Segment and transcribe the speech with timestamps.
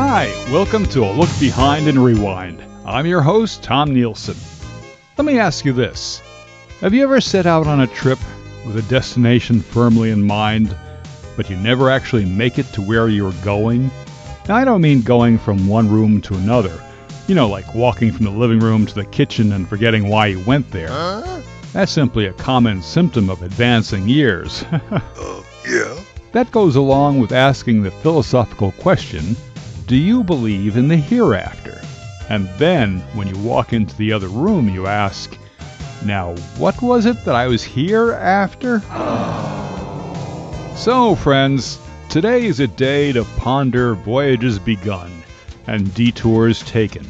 [0.00, 2.62] Hi, welcome to A Look Behind in Rewind.
[2.86, 4.36] I'm your host, Tom Nielson.
[5.16, 6.22] Let me ask you this
[6.80, 8.20] Have you ever set out on a trip
[8.64, 10.72] with a destination firmly in mind,
[11.36, 13.90] but you never actually make it to where you're going?
[14.48, 16.80] Now, I don't mean going from one room to another,
[17.26, 20.38] you know, like walking from the living room to the kitchen and forgetting why you
[20.44, 20.90] went there.
[20.90, 21.42] Huh?
[21.72, 24.62] That's simply a common symptom of advancing years.
[24.70, 26.00] Uh, yeah.
[26.30, 29.34] That goes along with asking the philosophical question
[29.88, 31.80] Do you believe in the hereafter?
[32.28, 35.34] And then, when you walk into the other room, you ask,
[36.04, 38.80] Now, what was it that I was here after?
[40.76, 41.78] so, friends,
[42.10, 45.22] today is a day to ponder voyages begun
[45.66, 47.06] and detours taken.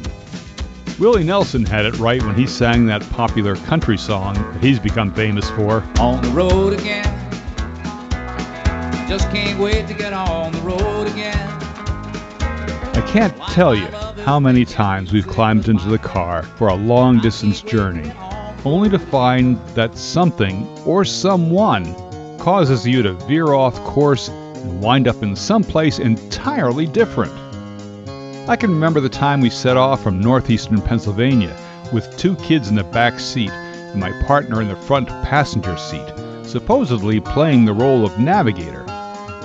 [1.01, 5.13] Willie Nelson had it right when he sang that popular country song that he's become
[5.13, 5.83] famous for.
[5.99, 7.07] on the road again.
[9.09, 11.68] Just can't wait to get on the road again.
[12.99, 13.87] I can't tell you
[14.25, 18.11] how many times we've climbed into the car for a long distance journey,
[18.65, 21.95] only to find that something or someone
[22.39, 27.31] causes you to veer off course and wind up in someplace entirely different.
[28.49, 31.57] I can remember the time we set off from northeastern Pennsylvania
[31.93, 36.13] with two kids in the back seat and my partner in the front passenger seat,
[36.45, 38.85] supposedly playing the role of navigator.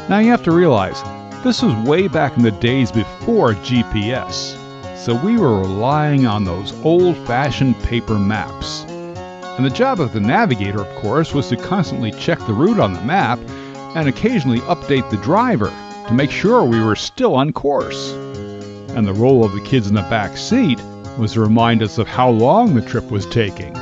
[0.10, 1.00] Now you have to realize,
[1.44, 4.56] this was way back in the days before GPS,
[4.98, 8.84] so we were relying on those old fashioned paper maps.
[9.58, 12.94] And the job of the navigator, of course, was to constantly check the route on
[12.94, 13.40] the map
[13.94, 15.68] and occasionally update the driver
[16.08, 18.14] to make sure we were still on course.
[18.96, 20.82] And the role of the kids in the back seat
[21.18, 23.76] was to remind us of how long the trip was taking.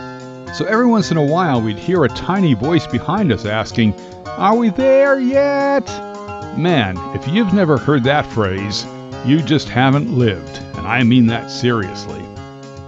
[0.56, 3.94] So every once in a while, we'd hear a tiny voice behind us asking,
[4.26, 6.11] Are we there yet?
[6.58, 8.86] Man, if you've never heard that phrase,
[9.26, 12.22] you just haven't lived, and I mean that seriously.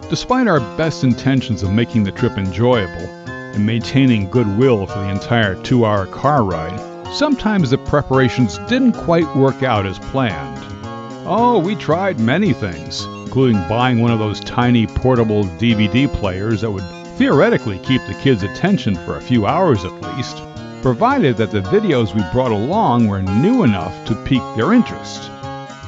[0.09, 3.07] Despite our best intentions of making the trip enjoyable
[3.53, 6.77] and maintaining goodwill for the entire two hour car ride,
[7.15, 10.59] sometimes the preparations didn't quite work out as planned.
[11.25, 16.71] Oh, we tried many things, including buying one of those tiny portable DVD players that
[16.71, 16.83] would
[17.17, 20.43] theoretically keep the kids' attention for a few hours at least,
[20.83, 25.31] provided that the videos we brought along were new enough to pique their interest.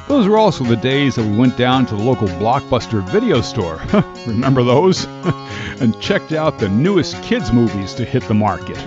[0.08, 3.78] Those were also the days that we went down to the local Blockbuster video store,
[4.26, 5.04] remember those?
[5.82, 8.78] and checked out the newest kids' movies to hit the market.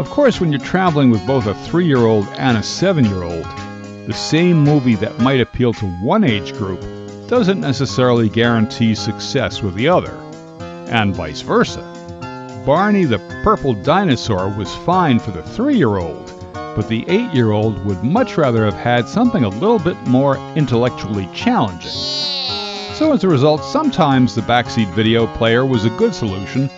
[0.00, 3.22] Of course, when you're traveling with both a three year old and a seven year
[3.22, 3.44] old,
[4.08, 6.80] the same movie that might appeal to one age group
[7.28, 10.16] doesn't necessarily guarantee success with the other,
[10.90, 11.95] and vice versa.
[12.66, 17.52] Barney the Purple Dinosaur was fine for the three year old, but the eight year
[17.52, 21.92] old would much rather have had something a little bit more intellectually challenging.
[22.96, 26.68] So, as a result, sometimes the backseat video player was a good solution,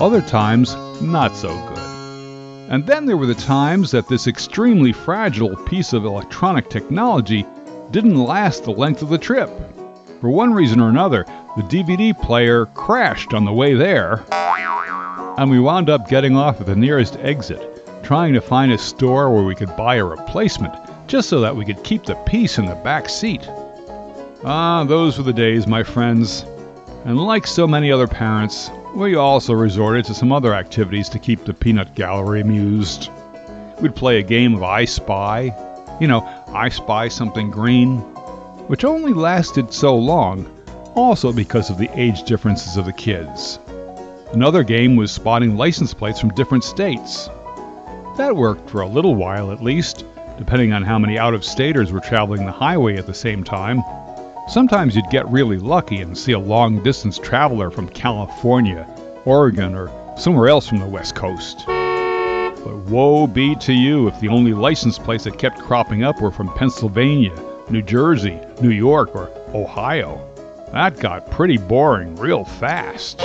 [0.00, 2.72] other times, not so good.
[2.72, 7.44] And then there were the times that this extremely fragile piece of electronic technology
[7.90, 9.50] didn't last the length of the trip.
[10.22, 11.26] For one reason or another,
[11.58, 14.24] the DVD player crashed on the way there,
[15.36, 17.60] and we wound up getting off at the nearest exit,
[18.02, 20.74] trying to find a store where we could buy a replacement,
[21.06, 23.46] just so that we could keep the peace in the back seat.
[24.44, 26.44] Ah, those were the days, my friends.
[27.04, 31.44] And like so many other parents, we also resorted to some other activities to keep
[31.44, 33.10] the peanut gallery amused.
[33.80, 35.52] We'd play a game of I Spy.
[36.00, 37.98] You know, I Spy Something Green,
[38.68, 40.46] which only lasted so long,
[40.94, 43.58] also because of the age differences of the kids.
[44.34, 47.28] Another game was spotting license plates from different states.
[48.16, 50.04] That worked for a little while at least,
[50.38, 53.80] depending on how many out of staters were traveling the highway at the same time.
[54.48, 58.88] Sometimes you'd get really lucky and see a long distance traveler from California,
[59.24, 61.62] Oregon, or somewhere else from the West Coast.
[61.66, 66.32] But woe be to you if the only license plates that kept cropping up were
[66.32, 67.40] from Pennsylvania,
[67.70, 70.28] New Jersey, New York, or Ohio.
[70.72, 73.20] That got pretty boring real fast.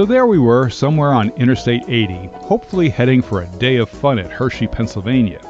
[0.00, 4.18] So there we were, somewhere on Interstate 80, hopefully heading for a day of fun
[4.18, 5.42] at Hershey, Pennsylvania.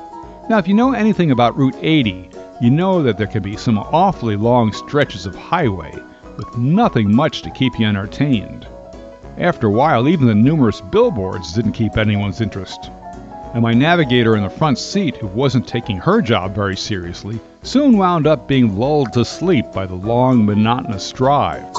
[0.48, 2.30] Now, if you know anything about Route 80,
[2.60, 5.96] you know that there can be some awfully long stretches of highway
[6.36, 8.66] with nothing much to keep you entertained.
[9.38, 12.90] After a while, even the numerous billboards didn't keep anyone's interest.
[13.54, 17.96] And my navigator in the front seat, who wasn't taking her job very seriously, soon
[17.96, 21.72] wound up being lulled to sleep by the long, monotonous drive.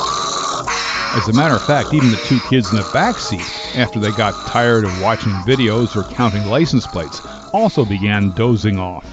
[1.14, 3.42] As a matter of fact, even the two kids in the back seat,
[3.76, 7.22] after they got tired of watching videos or counting license plates,
[7.52, 9.06] also began dozing off.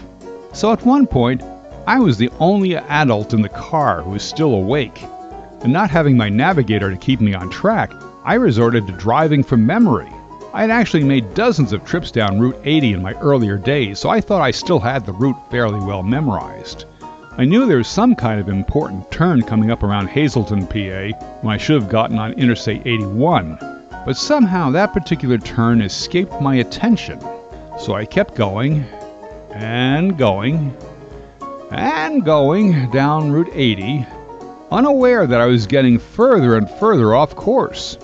[0.52, 1.42] So at one point,
[1.88, 5.02] I was the only adult in the car who was still awake.
[5.62, 7.92] And not having my navigator to keep me on track,
[8.24, 10.08] I resorted to driving from memory.
[10.54, 14.08] I had actually made dozens of trips down Route 80 in my earlier days, so
[14.08, 16.84] I thought I still had the route fairly well memorized.
[17.40, 21.54] I knew there was some kind of important turn coming up around Hazleton, PA, when
[21.54, 23.58] I should have gotten on Interstate 81,
[24.04, 27.20] but somehow that particular turn escaped my attention.
[27.78, 28.84] So I kept going,
[29.52, 30.76] and going,
[31.70, 34.04] and going down Route 80,
[34.72, 37.98] unaware that I was getting further and further off course.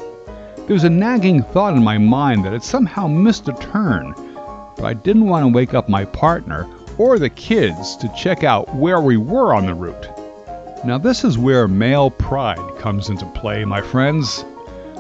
[0.59, 4.15] There was a nagging thought in my mind that had somehow missed a turn,
[4.77, 8.75] but I didn't want to wake up my partner or the kids to check out
[8.75, 10.09] where we were on the route.
[10.85, 14.45] Now, this is where male pride comes into play, my friends.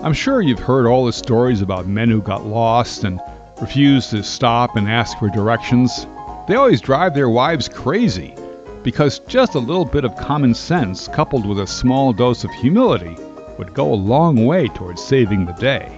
[0.02, 3.20] I'm sure you've heard all the stories about men who got lost and
[3.60, 6.06] refused to stop and ask for directions.
[6.48, 8.34] They always drive their wives crazy
[8.82, 13.16] because just a little bit of common sense coupled with a small dose of humility
[13.58, 15.90] would go a long way towards saving the day.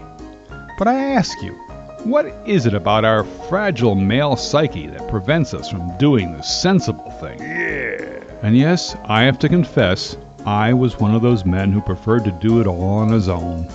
[0.79, 1.59] But I ask you,
[2.05, 7.11] what is it about our fragile male psyche that prevents us from doing the sensible
[7.13, 7.39] thing?
[7.41, 8.23] Yeah.
[8.43, 12.33] And yes, I have to confess, I was one of those men who preferred to
[12.33, 13.69] do it all on his own.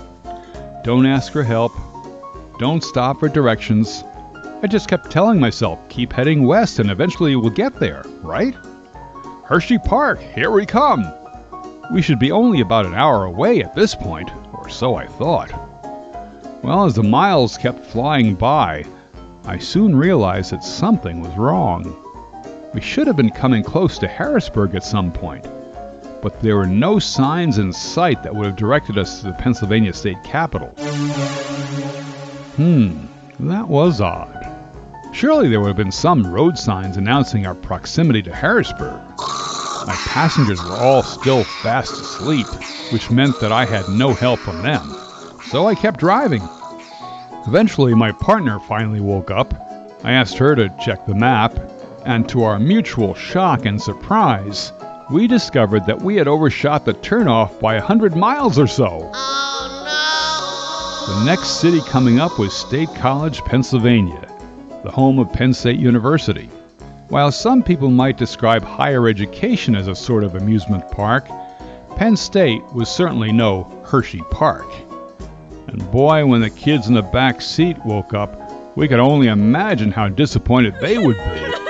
[0.83, 1.73] Don't ask for help.
[2.59, 4.03] Don't stop for directions.
[4.63, 8.55] I just kept telling myself, keep heading west and eventually we'll get there, right?
[9.43, 11.11] Hershey Park, here we come!
[11.91, 15.51] We should be only about an hour away at this point, or so I thought.
[16.63, 18.85] Well, as the miles kept flying by,
[19.45, 21.95] I soon realized that something was wrong.
[22.75, 25.47] We should have been coming close to Harrisburg at some point,
[26.21, 29.91] but there were no signs in sight that would have directed us to the Pennsylvania
[29.91, 30.67] state capital.
[32.57, 33.07] Hmm,
[33.39, 34.37] that was odd.
[35.13, 39.01] Surely there would have been some road signs announcing our proximity to Harrisburg.
[39.87, 42.47] My passengers were all still fast asleep,
[42.93, 45.00] which meant that I had no help from them.
[45.51, 46.41] So I kept driving.
[47.45, 49.53] Eventually, my partner finally woke up.
[50.01, 51.53] I asked her to check the map,
[52.05, 54.71] and to our mutual shock and surprise,
[55.11, 59.11] we discovered that we had overshot the turnoff by a hundred miles or so.
[59.13, 61.19] Oh no.
[61.19, 64.33] The next city coming up was State College, Pennsylvania,
[64.85, 66.49] the home of Penn State University.
[67.09, 71.27] While some people might describe higher education as a sort of amusement park,
[71.97, 74.65] Penn State was certainly no Hershey Park.
[75.71, 78.35] And boy, when the kids in the back seat woke up,
[78.75, 81.61] we could only imagine how disappointed they would be.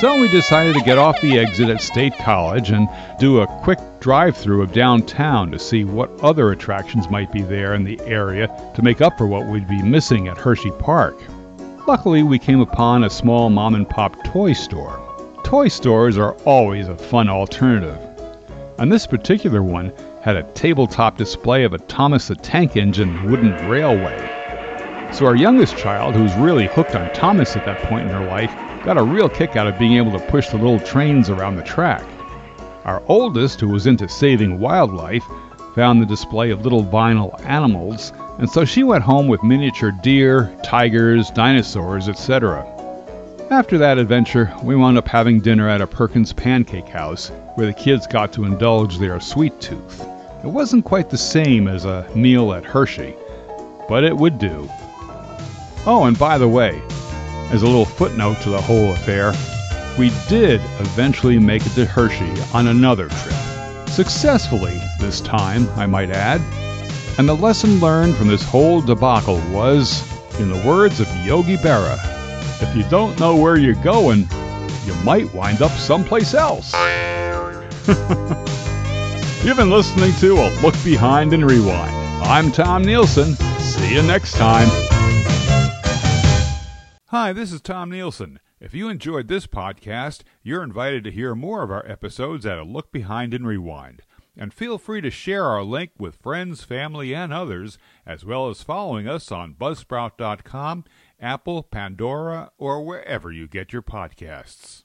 [0.00, 2.88] So we decided to get off the exit at State College and
[3.18, 7.74] do a quick drive through of downtown to see what other attractions might be there
[7.74, 11.22] in the area to make up for what we'd be missing at Hershey Park.
[11.86, 14.98] Luckily, we came upon a small mom and pop toy store.
[15.44, 18.09] Toy stores are always a fun alternative.
[18.80, 19.92] And this particular one
[20.22, 24.16] had a tabletop display of a Thomas the Tank Engine wooden railway.
[25.12, 28.24] So our youngest child, who was really hooked on Thomas at that point in her
[28.24, 28.50] life,
[28.82, 31.62] got a real kick out of being able to push the little trains around the
[31.62, 32.02] track.
[32.86, 35.24] Our oldest, who was into saving wildlife,
[35.74, 40.56] found the display of little vinyl animals, and so she went home with miniature deer,
[40.64, 42.64] tigers, dinosaurs, etc.
[43.50, 47.72] After that adventure, we wound up having dinner at a Perkins Pancake House, where the
[47.72, 50.06] kids got to indulge their sweet tooth.
[50.44, 53.16] It wasn't quite the same as a meal at Hershey,
[53.88, 54.68] but it would do.
[55.84, 56.80] Oh, and by the way,
[57.50, 59.32] as a little footnote to the whole affair,
[59.98, 63.88] we did eventually make it to Hershey on another trip.
[63.88, 66.40] Successfully, this time, I might add.
[67.18, 70.04] And the lesson learned from this whole debacle was,
[70.38, 72.19] in the words of Yogi Berra,
[72.62, 74.28] if you don't know where you're going,
[74.84, 76.72] you might wind up someplace else.
[79.44, 81.90] You've been listening to A Look Behind in Rewind.
[82.24, 83.34] I'm Tom Nielson.
[83.60, 84.68] See you next time.
[87.08, 88.36] Hi, this is Tom Nielson.
[88.60, 92.62] If you enjoyed this podcast, you're invited to hear more of our episodes at A
[92.62, 94.02] Look Behind in Rewind.
[94.36, 98.62] And feel free to share our link with friends, family, and others, as well as
[98.62, 100.84] following us on Buzzsprout.com,
[101.20, 104.84] Apple, Pandora, or wherever you get your podcasts.